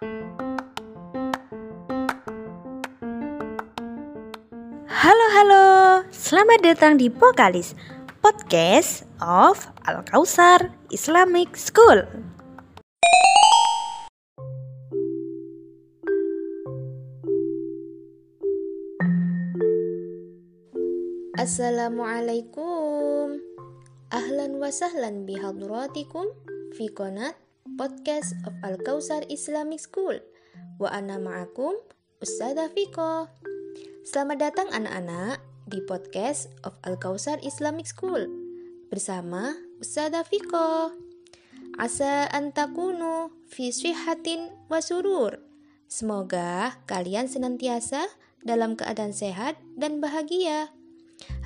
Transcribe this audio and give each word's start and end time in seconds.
Halo 0.00 0.16
halo, 5.36 5.64
selamat 6.08 6.64
datang 6.64 6.96
di 6.96 7.12
Pokalis 7.12 7.76
Podcast 8.24 9.04
of 9.20 9.68
Al 9.84 10.00
Kausar 10.08 10.72
Islamic 10.88 11.52
School. 11.52 12.08
Assalamualaikum. 21.36 23.36
Ahlan 24.08 24.56
wa 24.56 24.72
sahlan 24.72 25.28
bihadratikum 25.28 26.24
Fi 26.72 26.88
qanat 26.88 27.49
Podcast 27.80 28.36
of 28.44 28.52
Al 28.60 28.76
Kausar 28.76 29.24
Islamic 29.32 29.80
School 29.80 30.20
Wa 30.76 30.92
ana 30.92 31.16
ma'akum 31.16 31.72
Ustazah 32.20 32.68
Fiko 32.76 33.24
Selamat 34.04 34.52
datang 34.52 34.68
anak-anak 34.68 35.40
di 35.64 35.80
podcast 35.88 36.52
of 36.60 36.76
Al 36.84 37.00
Kausar 37.00 37.40
Islamic 37.40 37.88
School 37.88 38.28
Bersama 38.92 39.56
Ustazah 39.80 40.28
Fiko 40.28 40.92
Asa 41.80 42.28
antakunu 42.28 43.32
fi 43.48 43.72
syihatin 43.72 44.52
wa 44.68 44.84
surur 44.84 45.40
Semoga 45.88 46.76
kalian 46.84 47.32
senantiasa 47.32 48.04
dalam 48.44 48.76
keadaan 48.76 49.16
sehat 49.16 49.56
dan 49.80 50.04
bahagia. 50.04 50.68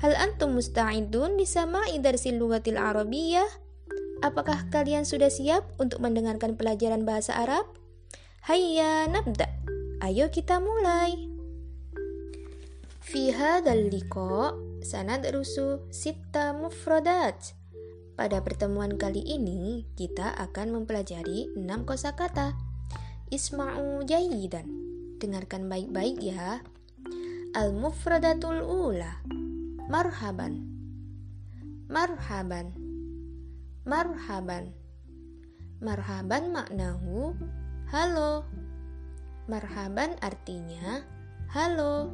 Hal 0.03 0.13
antum 0.19 0.59
musta'idun 0.59 1.39
disama'i 1.39 2.03
darsil 2.03 2.37
lugatil 2.37 2.75
arabiyyah? 2.75 3.64
Apakah 4.23 4.67
kalian 4.71 5.03
sudah 5.03 5.27
siap 5.27 5.65
untuk 5.81 5.99
mendengarkan 5.99 6.55
pelajaran 6.55 7.03
bahasa 7.03 7.35
Arab? 7.35 7.67
Hayya 8.45 9.09
nabda. 9.11 9.47
Ayo 10.03 10.29
kita 10.31 10.61
mulai. 10.61 11.31
Fi 13.01 13.33
hadzal 13.33 13.89
liqa 13.89 14.53
sanadrusu 14.85 15.81
sitta 15.89 16.53
mufradat. 16.53 17.57
Pada 18.15 18.39
pertemuan 18.39 18.95
kali 18.95 19.19
ini 19.19 19.83
kita 19.99 20.31
akan 20.39 20.71
mempelajari 20.71 21.51
enam 21.57 21.83
kosakata. 21.83 22.55
Isma'u 23.33 24.05
jayidan. 24.07 24.69
Dengarkan 25.19 25.67
baik-baik 25.67 26.21
ya. 26.21 26.63
Al-mufradatul 27.55 28.61
ula 28.67 29.23
marhaban 29.85 30.65
marhaban 31.85 32.84
marhaban. 33.85 34.73
Marhaban 35.77 36.49
maknahu 36.49 37.37
halo. 37.93 38.41
Marhaban 39.45 40.17
artinya 40.25 41.05
halo. 41.53 42.09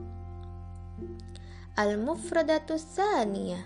Al 1.80 1.95
mufradatus 1.95 2.83
saniyah 2.99 3.64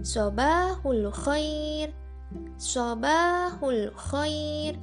sobahul 0.00 1.12
khair. 1.12 1.92
Sobahul 2.56 3.92
khair. 3.92 4.80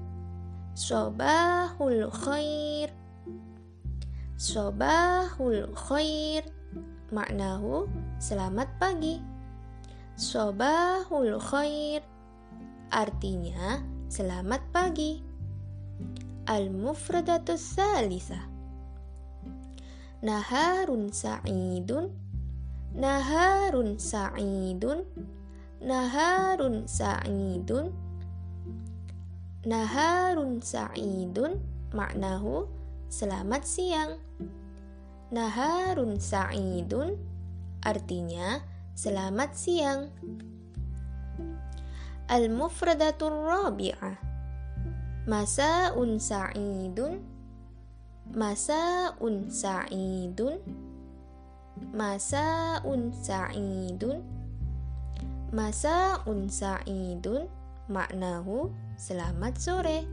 Sobahul 0.78 2.14
khair. 2.14 2.90
Sobahul 4.38 5.74
khair. 5.74 6.46
Maknahu 7.10 7.90
selamat 8.22 8.70
pagi. 8.78 9.22
Sobahul 10.14 11.42
khair 11.42 12.06
artinya 12.96 13.84
selamat 14.08 14.72
pagi. 14.72 15.20
Al-mufradatus 16.48 17.76
salisa 17.76 18.40
Naharun 20.24 21.12
sa'idun 21.12 22.08
Naharun 22.96 24.00
sa'idun 24.00 25.04
Naharun 25.84 26.88
sa'idun 26.88 27.92
Naharun 29.68 30.64
sa'idun 30.64 31.52
maknahu 31.92 32.70
selamat 33.12 33.64
siang. 33.68 34.22
Naharun 35.36 36.22
sa'idun 36.22 37.18
artinya 37.84 38.64
selamat 38.96 39.52
siang. 39.58 40.14
Al-mufradatur 42.26 43.30
rabi'ah 43.30 44.18
Masa'un 45.30 46.18
sa'idun 46.18 47.22
Masa'un 48.34 49.36
sa'idun 49.50 50.58
Masa'un 51.94 53.02
sa'idun 53.14 54.18
Masa'un 55.56 56.50
sa'idun 56.50 57.48
maknahu 57.86 58.74
selamat 58.98 59.54
sore. 59.62 60.04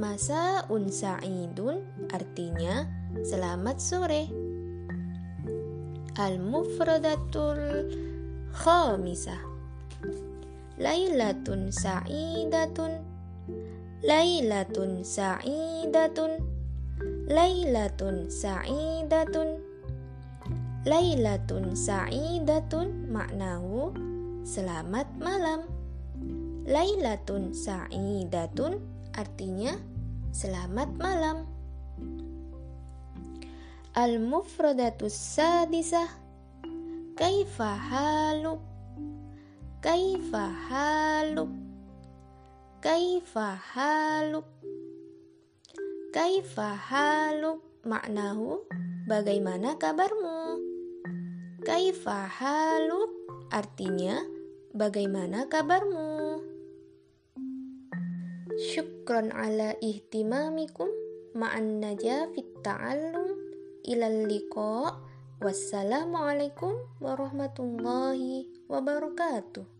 Masa'un 0.00 0.84
sa'idun 0.88 2.08
artinya 2.10 2.88
Selamat 3.24 3.80
sore. 3.80 4.28
Al-mufradatul 6.16 7.92
khamisah. 8.52 9.40
Lailatun 10.76 11.72
sa'idatun. 11.72 13.00
Lailatun 14.04 15.00
sa'idatun. 15.00 16.32
Lailatun 17.32 18.28
sa'idatun. 18.28 19.48
Lailatun 20.84 21.72
sa'idatun 21.72 23.08
maknahu 23.08 23.96
selamat 24.44 25.08
malam. 25.16 25.64
Lailatun 26.68 27.56
sa'idatun 27.56 28.76
artinya 29.16 29.80
selamat 30.28 30.92
malam. 31.00 31.48
Al-mufradatus 33.96 35.16
sadisah 35.16 36.12
Kaifa 37.16 37.72
haluk 37.80 38.60
Kaifa 39.86 40.50
haluk? 40.66 41.46
Kaifa 42.82 43.54
haluk? 43.54 44.42
Kaifa 46.10 46.74
haluk? 46.74 47.62
Maknahu 47.86 48.66
Bagaimana 49.06 49.78
kabarmu? 49.78 50.58
Kaifa 51.62 52.26
haluk? 52.26 53.14
Artinya 53.54 54.26
Bagaimana 54.74 55.46
kabarmu? 55.46 56.42
Syukron 58.58 59.30
ala 59.30 59.78
ihtimamikum 59.78 60.90
Ma'an 61.38 61.78
najah 61.78 62.26
fit 62.34 62.50
ta'allum. 62.66 63.38
Ilal 63.86 64.26
liqa. 64.26 64.98
Wassalamualaikum 65.38 66.74
warahmatullahi 66.98 68.50
wabarakatuh. 68.66 69.75